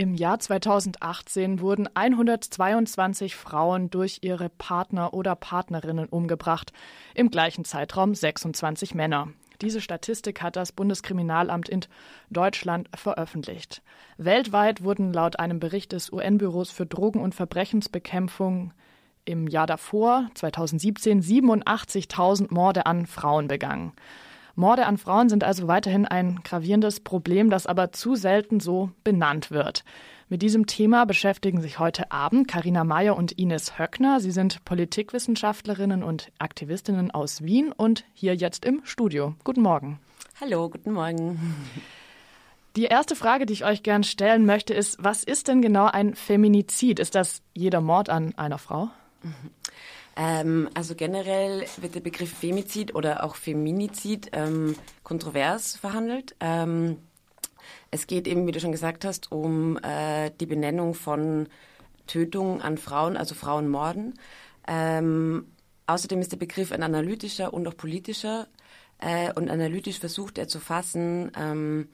Im 0.00 0.14
Jahr 0.14 0.38
2018 0.38 1.60
wurden 1.60 1.86
122 1.92 3.36
Frauen 3.36 3.90
durch 3.90 4.20
ihre 4.22 4.48
Partner 4.48 5.12
oder 5.12 5.34
Partnerinnen 5.34 6.08
umgebracht, 6.08 6.72
im 7.14 7.30
gleichen 7.30 7.66
Zeitraum 7.66 8.14
26 8.14 8.94
Männer. 8.94 9.28
Diese 9.60 9.82
Statistik 9.82 10.40
hat 10.40 10.56
das 10.56 10.72
Bundeskriminalamt 10.72 11.68
in 11.68 11.82
Deutschland 12.30 12.88
veröffentlicht. 12.96 13.82
Weltweit 14.16 14.82
wurden 14.82 15.12
laut 15.12 15.38
einem 15.38 15.60
Bericht 15.60 15.92
des 15.92 16.10
UN-Büros 16.10 16.70
für 16.70 16.86
Drogen- 16.86 17.20
und 17.20 17.34
Verbrechensbekämpfung 17.34 18.72
im 19.26 19.48
Jahr 19.48 19.66
davor, 19.66 20.30
2017, 20.32 21.20
87.000 21.20 22.54
Morde 22.54 22.86
an 22.86 23.04
Frauen 23.04 23.48
begangen. 23.48 23.92
Morde 24.54 24.86
an 24.86 24.98
Frauen 24.98 25.28
sind 25.28 25.44
also 25.44 25.68
weiterhin 25.68 26.06
ein 26.06 26.40
gravierendes 26.44 27.00
Problem, 27.00 27.50
das 27.50 27.66
aber 27.66 27.92
zu 27.92 28.14
selten 28.14 28.60
so 28.60 28.90
benannt 29.04 29.50
wird. 29.50 29.84
Mit 30.28 30.42
diesem 30.42 30.66
Thema 30.66 31.06
beschäftigen 31.06 31.60
sich 31.60 31.80
heute 31.80 32.12
Abend 32.12 32.46
Karina 32.46 32.84
Mayer 32.84 33.16
und 33.16 33.32
Ines 33.32 33.78
Höckner. 33.78 34.20
Sie 34.20 34.30
sind 34.30 34.64
Politikwissenschaftlerinnen 34.64 36.04
und 36.04 36.30
Aktivistinnen 36.38 37.10
aus 37.10 37.42
Wien 37.42 37.72
und 37.72 38.04
hier 38.14 38.36
jetzt 38.36 38.64
im 38.64 38.80
Studio. 38.84 39.34
Guten 39.42 39.62
Morgen. 39.62 39.98
Hallo, 40.40 40.70
guten 40.70 40.92
Morgen. 40.92 41.56
Die 42.76 42.84
erste 42.84 43.16
Frage, 43.16 43.46
die 43.46 43.52
ich 43.52 43.64
euch 43.64 43.82
gern 43.82 44.04
stellen 44.04 44.46
möchte, 44.46 44.72
ist, 44.72 45.02
was 45.02 45.24
ist 45.24 45.48
denn 45.48 45.62
genau 45.62 45.86
ein 45.86 46.14
Feminizid? 46.14 47.00
Ist 47.00 47.16
das 47.16 47.42
jeder 47.52 47.80
Mord 47.80 48.08
an 48.08 48.32
einer 48.36 48.58
Frau? 48.58 48.90
Mhm. 49.22 49.50
Ähm, 50.16 50.68
also 50.74 50.94
generell 50.94 51.66
wird 51.78 51.94
der 51.94 52.00
Begriff 52.00 52.32
Femizid 52.32 52.94
oder 52.94 53.24
auch 53.24 53.36
Feminizid 53.36 54.30
ähm, 54.32 54.74
kontrovers 55.02 55.76
verhandelt. 55.76 56.34
Ähm, 56.40 56.98
es 57.90 58.06
geht 58.06 58.26
eben, 58.26 58.46
wie 58.46 58.52
du 58.52 58.60
schon 58.60 58.72
gesagt 58.72 59.04
hast, 59.04 59.32
um 59.32 59.78
äh, 59.78 60.30
die 60.40 60.46
Benennung 60.46 60.94
von 60.94 61.48
Tötungen 62.06 62.60
an 62.60 62.78
Frauen, 62.78 63.16
also 63.16 63.34
Frauenmorden. 63.34 64.14
Ähm, 64.66 65.46
außerdem 65.86 66.20
ist 66.20 66.32
der 66.32 66.38
Begriff 66.38 66.72
ein 66.72 66.82
analytischer 66.82 67.52
und 67.52 67.66
auch 67.66 67.76
politischer. 67.76 68.48
Äh, 68.98 69.32
und 69.32 69.48
analytisch 69.48 69.98
versucht 69.98 70.38
er 70.38 70.48
zu 70.48 70.60
fassen, 70.60 71.32
ähm, 71.36 71.88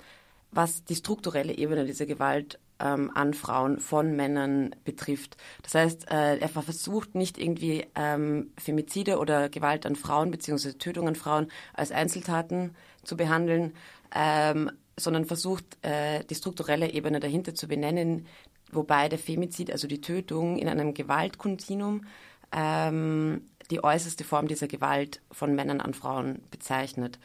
was 0.50 0.84
die 0.84 0.96
strukturelle 0.96 1.56
Ebene 1.56 1.84
dieser 1.84 2.06
Gewalt 2.06 2.58
ähm, 2.80 3.10
an 3.14 3.34
Frauen 3.34 3.80
von 3.80 4.14
Männern 4.16 4.74
betrifft. 4.84 5.36
Das 5.62 5.74
heißt, 5.74 6.10
äh, 6.10 6.38
er 6.38 6.48
versucht 6.48 7.14
nicht 7.14 7.38
irgendwie 7.38 7.86
ähm, 7.94 8.52
Femizide 8.58 9.18
oder 9.18 9.48
Gewalt 9.48 9.86
an 9.86 9.96
Frauen 9.96 10.30
bzw. 10.30 10.72
Tötung 10.72 11.08
an 11.08 11.14
Frauen 11.14 11.48
als 11.74 11.92
Einzeltaten 11.92 12.74
zu 13.02 13.16
behandeln, 13.16 13.72
ähm, 14.14 14.70
sondern 14.98 15.24
versucht, 15.24 15.78
äh, 15.82 16.24
die 16.24 16.34
strukturelle 16.34 16.92
Ebene 16.92 17.20
dahinter 17.20 17.54
zu 17.54 17.68
benennen, 17.68 18.26
wobei 18.72 19.08
der 19.08 19.18
Femizid, 19.18 19.70
also 19.70 19.86
die 19.86 20.00
Tötung 20.00 20.58
in 20.58 20.68
einem 20.68 20.94
Gewaltkontinuum, 20.94 22.04
ähm, 22.52 23.42
die 23.70 23.82
äußerste 23.82 24.24
Form 24.24 24.48
dieser 24.48 24.68
Gewalt 24.68 25.20
von 25.30 25.54
Männern 25.54 25.80
an 25.80 25.94
Frauen 25.94 26.42
bezeichnet. 26.50 27.18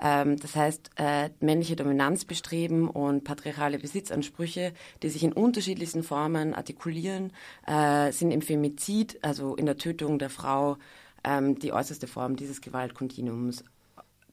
Ähm, 0.00 0.38
das 0.38 0.54
heißt, 0.54 0.90
äh, 0.96 1.30
männliche 1.40 1.76
Dominanzbestreben 1.76 2.88
und 2.88 3.24
patriarchale 3.24 3.78
Besitzansprüche, 3.78 4.72
die 5.02 5.08
sich 5.08 5.22
in 5.22 5.32
unterschiedlichsten 5.32 6.02
Formen 6.02 6.54
artikulieren, 6.54 7.32
äh, 7.66 8.12
sind 8.12 8.30
im 8.30 8.42
Femizid, 8.42 9.18
also 9.22 9.56
in 9.56 9.66
der 9.66 9.78
Tötung 9.78 10.18
der 10.18 10.30
Frau, 10.30 10.76
ähm, 11.24 11.58
die 11.58 11.72
äußerste 11.72 12.06
Form 12.06 12.36
dieses 12.36 12.60
Gewaltkontinuums, 12.60 13.64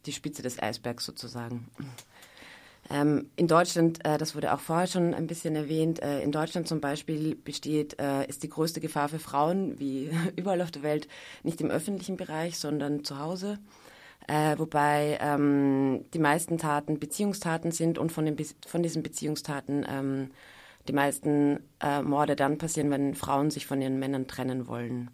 die 0.06 0.12
Spitze 0.12 0.42
des 0.42 0.62
Eisbergs 0.62 1.06
sozusagen. 1.06 1.68
Ähm, 2.90 3.30
in 3.36 3.48
Deutschland, 3.48 4.06
äh, 4.06 4.18
das 4.18 4.36
wurde 4.36 4.54
auch 4.54 4.60
vorher 4.60 4.88
schon 4.88 5.14
ein 5.14 5.28
bisschen 5.28 5.56
erwähnt, 5.56 6.02
äh, 6.02 6.22
in 6.22 6.32
Deutschland 6.32 6.68
zum 6.68 6.82
Beispiel 6.82 7.36
besteht, 7.36 8.00
äh, 8.00 8.26
ist 8.28 8.44
die 8.44 8.50
größte 8.50 8.82
Gefahr 8.82 9.10
für 9.10 9.20
Frauen, 9.20 9.80
wie 9.80 10.12
überall 10.36 10.62
auf 10.62 10.72
der 10.72 10.84
Welt, 10.84 11.08
nicht 11.44 11.62
im 11.62 11.72
öffentlichen 11.72 12.18
Bereich, 12.18 12.60
sondern 12.60 13.04
zu 13.04 13.20
Hause 13.20 13.60
äh, 14.28 14.58
wobei 14.58 15.18
ähm, 15.22 16.06
die 16.14 16.20
meisten 16.20 16.58
Taten 16.58 17.00
Beziehungstaten 17.00 17.72
sind 17.72 17.98
und 17.98 18.12
von, 18.12 18.26
den 18.26 18.36
Be 18.36 18.46
von 18.66 18.84
diesen 18.84 19.04
Beziehungstaten 19.04 19.86
ähm, 19.88 20.32
die 20.88 20.94
meisten 20.94 21.60
äh, 21.80 22.02
Morde 22.02 22.36
dann 22.36 22.58
passieren, 22.58 22.90
wenn 22.92 23.16
Frauen 23.16 23.52
sich 23.52 23.66
von 23.66 23.82
ihren 23.82 24.00
Männern 24.00 24.28
trennen 24.28 24.68
wollen. 24.68 25.12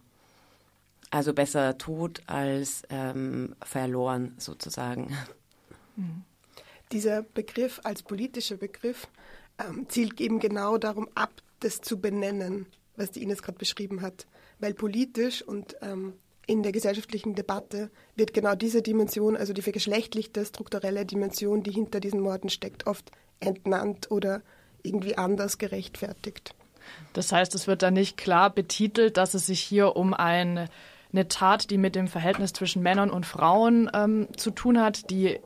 Also 1.11 1.33
besser 1.33 1.77
tot 1.77 2.21
als 2.27 2.83
ähm, 2.89 3.55
verloren 3.63 4.35
sozusagen. 4.37 5.15
Mhm. 5.95 6.23
Dieser 6.91 7.21
Begriff 7.21 7.79
als 7.83 8.03
politischer 8.03 8.57
Begriff 8.57 9.07
ähm, 9.59 9.87
zielt 9.89 10.19
eben 10.19 10.39
genau 10.39 10.77
darum 10.77 11.07
ab, 11.15 11.31
das 11.59 11.81
zu 11.81 11.99
benennen, 11.99 12.65
was 12.95 13.11
die 13.11 13.21
Ines 13.21 13.43
gerade 13.43 13.57
beschrieben 13.57 14.01
hat. 14.01 14.25
Weil 14.59 14.73
politisch 14.73 15.41
und 15.41 15.75
ähm, 15.81 16.13
in 16.47 16.63
der 16.63 16.71
gesellschaftlichen 16.71 17.35
Debatte 17.35 17.91
wird 18.15 18.33
genau 18.33 18.55
diese 18.55 18.81
Dimension, 18.81 19.37
also 19.37 19.53
die 19.53 19.61
vergeschlechtlichte 19.61 20.43
strukturelle 20.45 21.05
Dimension, 21.05 21.61
die 21.61 21.71
hinter 21.71 21.99
diesen 21.99 22.21
Morden 22.21 22.49
steckt, 22.49 22.87
oft 22.87 23.11
entmannt 23.39 24.09
oder 24.09 24.41
irgendwie 24.81 25.15
anders 25.15 25.59
gerechtfertigt. 25.59 26.55
Das 27.13 27.31
heißt, 27.31 27.53
es 27.53 27.67
wird 27.67 27.83
da 27.83 27.91
nicht 27.91 28.17
klar 28.17 28.49
betitelt, 28.49 29.17
dass 29.17 29.35
es 29.35 29.45
sich 29.45 29.59
hier 29.59 29.95
um 29.95 30.15
ein, 30.15 30.69
eine 31.13 31.27
Tat, 31.27 31.69
die 31.69 31.77
mit 31.77 31.95
dem 31.95 32.07
Verhältnis 32.07 32.53
zwischen 32.53 32.81
Männern 32.81 33.11
und 33.11 33.27
Frauen 33.27 33.89
ähm, 33.93 34.27
zu 34.35 34.49
tun 34.49 34.81
hat, 34.81 35.11
die 35.11 35.39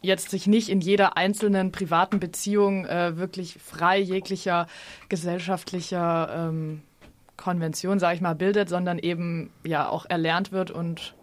jetzt 0.00 0.30
sich 0.30 0.46
nicht 0.46 0.68
in 0.68 0.80
jeder 0.80 1.16
einzelnen 1.16 1.72
privaten 1.72 2.20
Beziehung 2.20 2.86
äh, 2.86 3.16
wirklich 3.16 3.54
frei 3.54 3.98
jeglicher 3.98 4.66
gesellschaftlicher 5.08 6.48
ähm, 6.48 6.82
Konvention, 7.36 7.98
sage 7.98 8.16
ich 8.16 8.20
mal, 8.20 8.34
bildet, 8.34 8.68
sondern 8.68 8.98
eben 8.98 9.50
ja 9.64 9.88
auch 9.88 10.06
erlernt 10.08 10.52
wird 10.52 10.70
und 10.70 11.14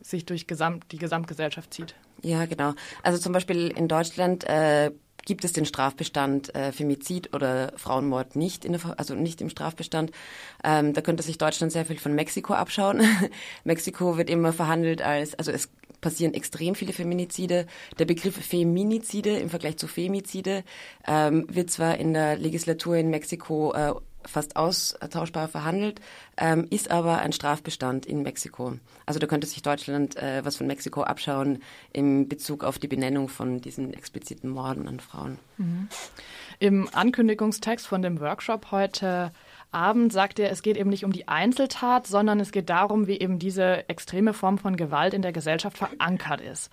sich 0.00 0.26
durch 0.26 0.46
Gesamt, 0.46 0.92
die 0.92 0.98
Gesamtgesellschaft 0.98 1.72
zieht. 1.72 1.94
Ja, 2.22 2.44
genau. 2.46 2.74
Also 3.02 3.18
zum 3.18 3.32
Beispiel 3.32 3.68
in 3.68 3.88
Deutschland 3.88 4.44
äh, 4.44 4.90
gibt 5.24 5.44
es 5.44 5.52
den 5.52 5.64
Strafbestand 5.64 6.54
äh, 6.54 6.72
Femizid 6.72 7.34
oder 7.34 7.72
Frauenmord 7.76 8.36
nicht, 8.36 8.64
in 8.64 8.72
der, 8.72 8.98
also 8.98 9.14
nicht 9.14 9.40
im 9.40 9.48
Strafbestand. 9.48 10.10
Ähm, 10.64 10.92
da 10.92 11.00
könnte 11.00 11.22
sich 11.22 11.38
Deutschland 11.38 11.72
sehr 11.72 11.84
viel 11.84 11.98
von 11.98 12.14
Mexiko 12.14 12.54
abschauen. 12.54 13.02
Mexiko 13.64 14.16
wird 14.16 14.30
immer 14.30 14.52
verhandelt 14.52 15.02
als, 15.02 15.34
also 15.34 15.50
es 15.52 15.70
passieren 16.02 16.34
extrem 16.34 16.74
viele 16.74 16.92
Feminizide. 16.92 17.66
Der 17.98 18.04
Begriff 18.04 18.36
Feminizide 18.36 19.38
im 19.38 19.48
Vergleich 19.48 19.78
zu 19.78 19.86
Femizide 19.88 20.64
ähm, 21.06 21.46
wird 21.48 21.70
zwar 21.70 21.96
in 21.96 22.12
der 22.12 22.36
Legislatur 22.36 22.96
in 22.96 23.08
Mexiko 23.08 23.72
äh, 23.72 23.94
fast 24.24 24.56
austauschbar 24.56 25.48
verhandelt, 25.48 26.00
ähm, 26.36 26.66
ist 26.70 26.90
aber 26.90 27.18
ein 27.18 27.32
Strafbestand 27.32 28.06
in 28.06 28.22
Mexiko. 28.22 28.74
Also 29.06 29.18
da 29.18 29.26
könnte 29.26 29.46
sich 29.46 29.62
Deutschland 29.62 30.16
äh, 30.16 30.44
was 30.44 30.56
von 30.56 30.66
Mexiko 30.66 31.02
abschauen 31.02 31.62
in 31.92 32.28
Bezug 32.28 32.64
auf 32.64 32.78
die 32.78 32.88
Benennung 32.88 33.28
von 33.28 33.60
diesen 33.60 33.94
expliziten 33.94 34.50
Morden 34.50 34.88
an 34.88 35.00
Frauen. 35.00 35.38
Mhm. 35.56 35.88
Im 36.58 36.88
Ankündigungstext 36.92 37.86
von 37.86 38.02
dem 38.02 38.20
Workshop 38.20 38.70
heute 38.70 39.32
Abend 39.72 40.12
sagt 40.12 40.38
er, 40.38 40.50
es 40.50 40.62
geht 40.62 40.76
eben 40.76 40.90
nicht 40.90 41.04
um 41.04 41.12
die 41.12 41.28
Einzeltat, 41.28 42.06
sondern 42.06 42.40
es 42.40 42.52
geht 42.52 42.70
darum, 42.70 43.06
wie 43.06 43.18
eben 43.18 43.38
diese 43.38 43.88
extreme 43.88 44.34
Form 44.34 44.58
von 44.58 44.76
Gewalt 44.76 45.14
in 45.14 45.22
der 45.22 45.32
Gesellschaft 45.32 45.78
verankert 45.78 46.40
ist. 46.40 46.70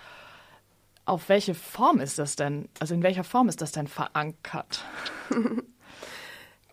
Auf 1.06 1.30
welche 1.30 1.56
Form 1.56 2.00
ist 2.02 2.20
das 2.20 2.36
denn? 2.36 2.70
Also 2.80 2.94
in 2.94 3.02
welcher 3.02 3.24
Form 3.24 3.50
ist 3.50 3.62
das 3.62 3.72
denn 3.72 3.88
verankert? 3.88 4.84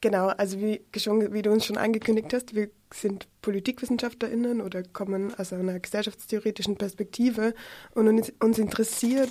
Genau, 0.03 0.27
also 0.29 0.61
wie, 0.61 0.83
schon, 0.99 1.33
wie 1.33 1.43
du 1.43 1.51
uns 1.51 1.65
schon 1.65 1.79
angekündigt 1.79 2.33
hast, 2.35 2.55
wir 2.55 2.71
sind 2.93 3.27
PolitikwissenschaftlerInnen 3.41 4.61
oder 4.61 4.83
kommen 4.83 5.35
aus 5.35 5.53
einer 5.53 5.81
gesellschaftstheoretischen 5.81 6.77
Perspektive 6.77 7.55
und 7.95 8.07
uns 8.39 8.59
interessiert 8.59 9.31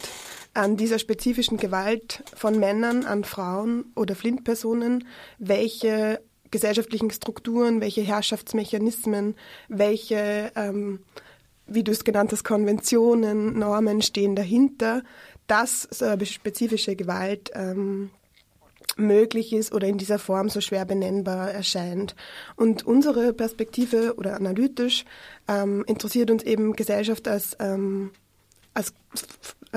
an 0.54 0.76
dieser 0.76 0.98
spezifischen 0.98 1.58
Gewalt 1.58 2.24
von 2.36 2.60
Männern 2.60 3.06
an 3.06 3.24
Frauen 3.24 3.86
oder 3.96 4.16
Flintpersonen, 4.16 5.08
welche 5.38 6.20
gesellschaftlichen 6.56 7.12
Strukturen, 7.12 7.82
welche 7.82 8.02
Herrschaftsmechanismen, 8.02 9.36
welche, 9.68 10.54
ähm, 10.56 11.00
wie 11.68 11.84
du 11.84 11.92
es 11.92 12.06
genannt 12.06 12.32
hast, 12.32 12.46
Konventionen, 12.46 13.60
Normen 13.60 14.02
stehen 14.02 14.38
dahinter, 14.38 15.04
dass 15.48 15.82
so 15.92 16.06
eine 16.06 16.26
spezifische 16.26 16.96
Gewalt 16.96 17.52
ähm, 17.56 18.10
möglich 18.96 19.52
ist 19.52 19.74
oder 19.74 19.86
in 19.86 19.98
dieser 19.98 20.18
Form 20.18 20.48
so 20.48 20.62
schwer 20.62 20.86
benennbar 20.86 21.52
erscheint. 21.52 22.16
Und 22.56 22.88
unsere 22.88 23.34
Perspektive 23.34 24.16
oder 24.16 24.38
analytisch 24.38 25.04
ähm, 25.50 25.84
interessiert 25.88 26.32
uns 26.32 26.44
eben 26.44 26.74
Gesellschaft 26.74 27.28
als, 27.28 27.58
ähm, 27.60 28.12
als 28.76 28.94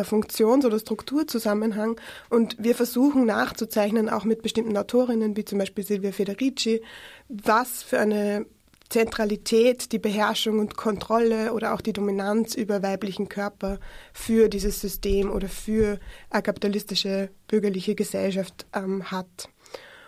Funktions- 0.05 0.65
oder 0.65 0.79
Strukturzusammenhang 0.79 2.01
und 2.31 2.57
wir 2.59 2.75
versuchen 2.75 3.25
nachzuzeichnen, 3.25 4.09
auch 4.09 4.25
mit 4.25 4.43
bestimmten 4.43 4.77
Autorinnen 4.77 5.37
wie 5.37 5.45
zum 5.45 5.59
Beispiel 5.59 5.85
Silvia 5.85 6.13
Federici, 6.13 6.83
was 7.29 7.83
für 7.83 7.99
eine 7.99 8.47
Zentralität, 8.89 9.93
die 9.93 9.99
Beherrschung 9.99 10.61
und 10.61 10.77
Kontrolle 10.77 11.53
oder 11.53 11.75
auch 11.75 11.81
die 11.81 11.93
Dominanz 11.93 12.55
über 12.55 12.83
weiblichen 12.83 13.29
Körper 13.29 13.79
für 14.13 14.49
dieses 14.49 14.81
System 14.81 15.31
oder 15.31 15.49
für 15.49 15.99
eine 16.31 16.43
kapitalistische 16.43 17.31
bürgerliche 17.49 17.95
Gesellschaft 17.95 18.67
ähm, 18.75 19.11
hat. 19.11 19.51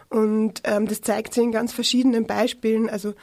Und 0.08 0.62
ähm, 0.64 0.88
das 0.88 1.02
zeigt 1.02 1.34
sich 1.34 1.44
in 1.44 1.52
ganz 1.52 1.72
verschiedenen 1.72 2.26
Beispielen. 2.26 2.88
Also 2.88 3.14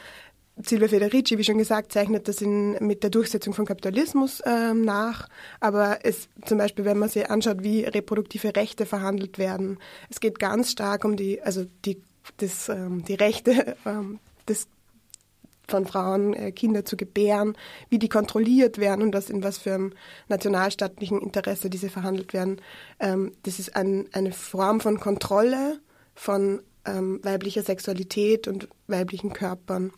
Silvia 0.64 0.88
Federici, 0.88 1.38
wie 1.38 1.44
schon 1.44 1.58
gesagt, 1.58 1.92
zeichnet 1.92 2.26
das 2.28 2.40
in, 2.42 2.72
mit 2.84 3.02
der 3.02 3.10
Durchsetzung 3.10 3.54
von 3.54 3.66
Kapitalismus 3.66 4.42
ähm, 4.44 4.82
nach. 4.82 5.28
Aber 5.60 5.98
es, 6.02 6.28
zum 6.44 6.58
Beispiel, 6.58 6.84
wenn 6.84 6.98
man 6.98 7.08
sich 7.08 7.30
anschaut, 7.30 7.62
wie 7.62 7.84
reproduktive 7.84 8.54
Rechte 8.56 8.86
verhandelt 8.86 9.38
werden, 9.38 9.78
es 10.10 10.20
geht 10.20 10.38
ganz 10.38 10.72
stark 10.72 11.04
um 11.04 11.16
die, 11.16 11.40
also 11.42 11.64
die, 11.84 12.02
das, 12.38 12.68
ähm, 12.68 13.04
die 13.04 13.14
Rechte 13.14 13.76
ähm, 13.86 14.18
des, 14.48 14.66
von 15.68 15.86
Frauen, 15.86 16.34
äh, 16.34 16.50
Kinder 16.50 16.84
zu 16.84 16.96
gebären, 16.96 17.56
wie 17.88 17.98
die 17.98 18.08
kontrolliert 18.08 18.78
werden 18.78 19.02
und 19.02 19.14
was 19.14 19.30
in 19.30 19.42
was 19.42 19.58
für 19.58 19.74
einem 19.74 19.92
nationalstaatlichen 20.28 21.20
Interesse 21.20 21.70
diese 21.70 21.90
verhandelt 21.90 22.32
werden. 22.32 22.60
Ähm, 22.98 23.32
das 23.44 23.58
ist 23.58 23.76
ein, 23.76 24.08
eine 24.12 24.32
Form 24.32 24.80
von 24.80 24.98
Kontrolle 24.98 25.80
von 26.14 26.62
ähm, 26.84 27.20
weiblicher 27.22 27.62
Sexualität 27.62 28.48
und 28.48 28.68
weiblichen 28.88 29.32
Körpern. 29.32 29.92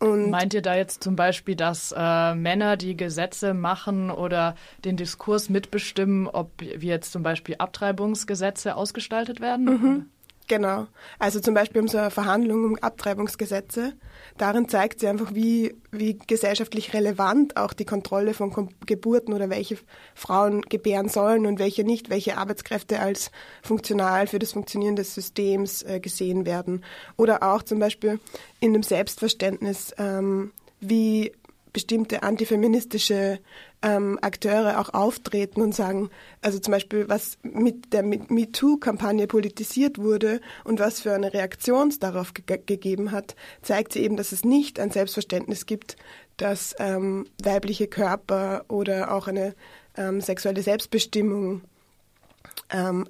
Und 0.00 0.30
Meint 0.30 0.54
ihr 0.54 0.62
da 0.62 0.76
jetzt 0.76 1.02
zum 1.02 1.16
Beispiel, 1.16 1.56
dass 1.56 1.92
äh, 1.96 2.34
Männer 2.34 2.76
die 2.76 2.96
Gesetze 2.96 3.52
machen 3.52 4.10
oder 4.10 4.54
den 4.84 4.96
Diskurs 4.96 5.48
mitbestimmen, 5.48 6.28
ob 6.28 6.50
wie 6.60 6.86
jetzt 6.86 7.10
zum 7.10 7.24
Beispiel 7.24 7.56
Abtreibungsgesetze 7.58 8.76
ausgestaltet 8.76 9.40
werden? 9.40 9.64
Mhm. 9.64 10.06
Genau. 10.48 10.86
Also 11.18 11.40
zum 11.40 11.52
Beispiel 11.52 11.82
um 11.82 11.88
so 11.88 11.98
eine 11.98 12.10
Verhandlung 12.10 12.64
um 12.64 12.76
Abtreibungsgesetze. 12.76 13.92
Darin 14.38 14.66
zeigt 14.66 15.00
sie 15.00 15.06
einfach, 15.06 15.34
wie, 15.34 15.74
wie 15.92 16.18
gesellschaftlich 16.26 16.94
relevant 16.94 17.58
auch 17.58 17.74
die 17.74 17.84
Kontrolle 17.84 18.32
von 18.32 18.70
Geburten 18.86 19.34
oder 19.34 19.50
welche 19.50 19.76
Frauen 20.14 20.62
gebären 20.62 21.10
sollen 21.10 21.44
und 21.44 21.58
welche 21.58 21.84
nicht, 21.84 22.08
welche 22.08 22.38
Arbeitskräfte 22.38 22.98
als 22.98 23.30
funktional 23.62 24.26
für 24.26 24.38
das 24.38 24.52
Funktionieren 24.52 24.96
des 24.96 25.14
Systems 25.14 25.82
äh, 25.82 26.00
gesehen 26.00 26.46
werden. 26.46 26.82
Oder 27.18 27.42
auch 27.42 27.62
zum 27.62 27.78
Beispiel 27.78 28.18
in 28.58 28.72
dem 28.72 28.82
Selbstverständnis, 28.82 29.94
ähm, 29.98 30.52
wie 30.80 31.32
bestimmte 31.74 32.22
antifeministische 32.22 33.38
ähm, 33.82 34.18
Akteure 34.22 34.80
auch 34.80 34.92
auftreten 34.92 35.60
und 35.60 35.74
sagen, 35.74 36.10
also 36.42 36.58
zum 36.58 36.72
Beispiel, 36.72 37.08
was 37.08 37.38
mit 37.42 37.92
der 37.92 38.02
MeToo-Kampagne 38.02 39.26
politisiert 39.26 39.98
wurde 39.98 40.40
und 40.64 40.80
was 40.80 41.00
für 41.00 41.12
eine 41.12 41.32
Reaktion 41.32 41.88
es 41.88 41.98
darauf 41.98 42.34
ge 42.34 42.58
gegeben 42.66 43.12
hat, 43.12 43.36
zeigt 43.62 43.92
sie 43.92 44.00
eben, 44.00 44.16
dass 44.16 44.32
es 44.32 44.44
nicht 44.44 44.80
ein 44.80 44.90
Selbstverständnis 44.90 45.66
gibt, 45.66 45.96
dass 46.36 46.74
ähm, 46.78 47.26
weibliche 47.42 47.86
Körper 47.86 48.64
oder 48.68 49.12
auch 49.12 49.28
eine 49.28 49.54
ähm, 49.96 50.20
sexuelle 50.20 50.62
Selbstbestimmung 50.62 51.62
ähm, 52.70 53.08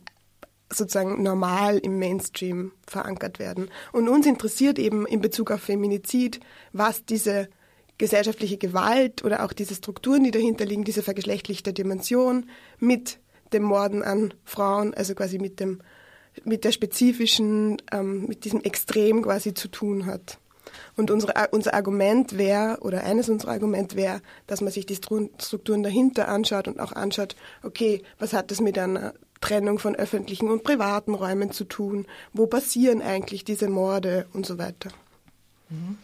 sozusagen 0.70 1.22
normal 1.22 1.78
im 1.78 1.98
Mainstream 1.98 2.72
verankert 2.86 3.38
werden. 3.38 3.70
Und 3.92 4.08
uns 4.08 4.26
interessiert 4.26 4.78
eben 4.78 5.06
in 5.06 5.20
Bezug 5.20 5.50
auf 5.50 5.62
Feminizid, 5.62 6.40
was 6.72 7.04
diese 7.06 7.48
gesellschaftliche 7.98 8.56
Gewalt 8.56 9.24
oder 9.24 9.44
auch 9.44 9.52
diese 9.52 9.74
Strukturen, 9.74 10.24
die 10.24 10.30
dahinter 10.30 10.64
liegen, 10.64 10.84
diese 10.84 11.02
vergeschlechtlichte 11.02 11.72
Dimension 11.72 12.48
mit 12.78 13.18
dem 13.52 13.64
Morden 13.64 14.02
an 14.02 14.34
Frauen, 14.44 14.94
also 14.94 15.14
quasi 15.14 15.38
mit 15.38 15.60
dem 15.60 15.80
mit 16.44 16.64
der 16.64 16.72
spezifischen, 16.72 17.78
ähm, 17.92 18.26
mit 18.26 18.44
diesem 18.44 18.60
Extrem 18.60 19.22
quasi 19.22 19.54
zu 19.54 19.68
tun 19.68 20.06
hat. 20.06 20.38
Und 20.96 21.10
unsere, 21.10 21.48
unser 21.50 21.74
Argument 21.74 22.36
wäre, 22.36 22.78
oder 22.80 23.04
eines 23.04 23.28
unserer 23.28 23.52
Argumente 23.52 23.96
wäre, 23.96 24.20
dass 24.46 24.60
man 24.60 24.72
sich 24.72 24.84
die 24.86 24.96
Strukturen 24.96 25.82
dahinter 25.82 26.28
anschaut 26.28 26.68
und 26.68 26.80
auch 26.80 26.92
anschaut, 26.92 27.36
okay, 27.62 28.02
was 28.18 28.32
hat 28.32 28.50
das 28.50 28.60
mit 28.60 28.78
einer 28.78 29.14
Trennung 29.40 29.78
von 29.78 29.94
öffentlichen 29.94 30.50
und 30.50 30.64
privaten 30.64 31.14
Räumen 31.14 31.52
zu 31.52 31.64
tun? 31.64 32.06
Wo 32.32 32.46
passieren 32.46 33.00
eigentlich 33.00 33.44
diese 33.44 33.68
Morde 33.68 34.26
und 34.32 34.44
so 34.44 34.58
weiter? 34.58 34.90
Mhm. 35.70 35.98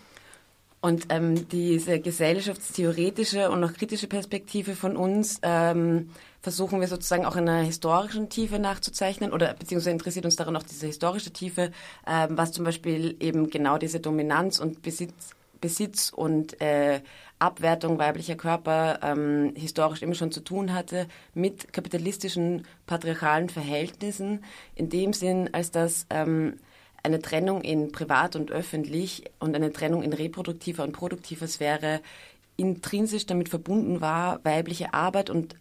Und 0.85 1.07
ähm, 1.09 1.49
diese 1.49 1.99
gesellschaftstheoretische 1.99 3.51
und 3.51 3.65
auch 3.65 3.73
kritische 3.73 4.07
Perspektive 4.07 4.75
von 4.75 4.99
uns 4.99 5.41
ähm, 5.43 6.11
versuchen 6.43 6.79
wir 6.79 6.89
sozusagen 6.89 7.25
auch 7.25 7.37
in 7.37 7.49
einer 7.49 7.65
historischen 7.65 8.29
Tiefe 8.29 8.59
nachzuzeichnen 8.59 9.33
oder 9.33 9.55
beziehungsweise 9.55 9.93
interessiert 9.93 10.27
uns 10.27 10.37
daran 10.37 10.55
auch 10.57 10.63
diese 10.63 10.87
historische 10.87 11.31
Tiefe, 11.31 11.71
ähm, 12.07 12.37
was 12.37 12.53
zum 12.53 12.67
Beispiel 12.67 13.17
eben 13.21 13.49
genau 13.49 13.79
diese 13.79 13.99
Dominanz 13.99 14.59
und 14.59 14.83
Besitz, 14.83 15.31
Besitz 15.59 16.11
und 16.15 16.61
äh, 16.61 17.01
Abwertung 17.39 17.99
weiblicher 17.99 18.37
Körper 18.37 18.99
ähm, 19.03 19.55
historisch 19.57 20.03
immer 20.03 20.15
schon 20.15 20.33
zu 20.33 20.41
tun 20.41 20.75
hatte 20.75 21.09
mit 21.33 21.73
kapitalistischen 21.73 22.67
patriarchalen 22.85 23.49
Verhältnissen, 23.49 24.45
in 24.75 24.91
dem 24.91 25.15
Sinn, 25.15 25.49
als 25.55 25.71
dass 25.71 26.07
ähm, 26.11 26.59
eine 27.05 27.21
Trennung 27.21 27.61
in 27.61 27.93
privat 27.93 28.35
und 28.35 28.51
öffentlich 28.51 29.25
und 29.39 29.55
eine 29.55 29.73
Trennung 29.73 30.03
in 30.03 30.13
reproduktiver 30.13 30.83
und 30.83 30.93
produktiver 30.93 31.47
Sphäre 31.47 32.01
intrinsisch 32.57 33.27
damit 33.27 33.49
verbunden 33.49 34.01
war, 34.01 34.45
weibliche 34.45 34.95
Arbeit 34.95 35.31
und 35.31 35.57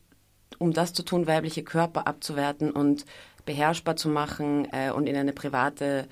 um 0.58 0.74
das 0.74 0.94
zu 0.94 1.04
tun, 1.04 1.28
weibliche 1.28 1.64
Körper 1.64 2.08
abzuwerten 2.08 2.72
und 2.72 3.06
beherrschbar 3.46 3.98
zu 3.98 4.08
machen 4.08 4.68
äh, 4.72 4.92
und 4.92 5.08
in 5.08 5.18
eine 5.18 5.34
private 5.34 6.08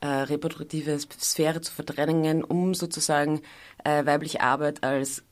äh, 0.00 0.06
reproduktive 0.06 0.98
Sphäre 0.98 1.60
zu 1.60 1.72
verdrängen, 1.72 2.44
um 2.44 2.74
sozusagen 2.74 3.40
äh, 3.84 4.06
weibliche 4.06 4.40
Arbeit 4.40 4.84
als 4.84 5.24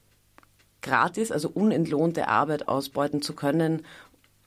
gratis, 0.83 1.31
also 1.31 1.49
unentlohnte 1.49 2.27
Arbeit 2.27 2.67
ausbeuten 2.67 3.23
zu 3.23 3.35
können 3.35 3.85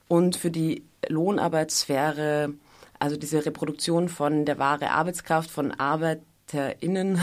und 0.06 0.36
für 0.36 0.50
die 0.50 0.84
Lohnarbeitssphäre 1.08 2.52
also 2.98 3.16
diese 3.16 3.44
Reproduktion 3.44 4.08
von 4.08 4.44
der 4.44 4.58
wahre 4.58 4.90
Arbeitskraft 4.90 5.50
von 5.50 5.72
ArbeiterInnen 5.72 7.20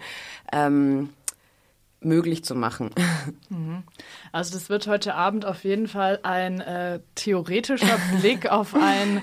ähm, 0.52 1.10
möglich 2.00 2.44
zu 2.44 2.54
machen. 2.54 2.90
Mhm. 3.50 3.82
Also 4.30 4.52
das 4.54 4.68
wird 4.68 4.86
heute 4.86 5.14
Abend 5.14 5.46
auf 5.46 5.64
jeden 5.64 5.88
Fall 5.88 6.20
ein 6.22 6.60
äh, 6.60 7.00
theoretischer 7.14 7.98
Blick 8.20 8.46
auf 8.50 8.74
ein 8.74 9.22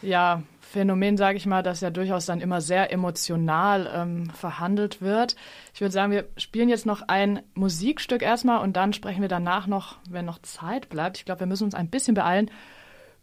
ja, 0.00 0.42
Phänomen, 0.60 1.16
sage 1.16 1.36
ich 1.36 1.46
mal, 1.46 1.62
das 1.62 1.80
ja 1.80 1.90
durchaus 1.90 2.26
dann 2.26 2.40
immer 2.40 2.60
sehr 2.60 2.92
emotional 2.92 3.90
ähm, 3.94 4.30
verhandelt 4.30 5.00
wird. 5.00 5.36
Ich 5.74 5.80
würde 5.80 5.92
sagen, 5.92 6.12
wir 6.12 6.26
spielen 6.36 6.68
jetzt 6.68 6.86
noch 6.86 7.02
ein 7.06 7.40
Musikstück 7.54 8.22
erstmal 8.22 8.62
und 8.62 8.76
dann 8.76 8.92
sprechen 8.92 9.22
wir 9.22 9.28
danach 9.28 9.66
noch, 9.66 9.96
wenn 10.08 10.24
noch 10.24 10.40
Zeit 10.40 10.88
bleibt. 10.88 11.18
Ich 11.18 11.24
glaube, 11.24 11.40
wir 11.40 11.46
müssen 11.46 11.64
uns 11.64 11.74
ein 11.74 11.88
bisschen 11.88 12.14
beeilen 12.14 12.50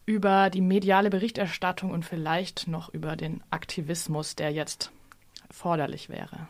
über 0.06 0.50
die 0.50 0.62
mediale 0.62 1.10
Berichterstattung 1.10 1.92
und 1.92 2.04
vielleicht 2.04 2.68
noch 2.68 2.90
über 2.94 3.16
den 3.16 3.42
Aktivismus, 3.50 4.36
der 4.36 4.52
jetzt 4.52 4.92
erforderlich 5.48 6.10
wäre. 6.10 6.48